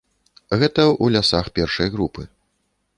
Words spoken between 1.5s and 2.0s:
першай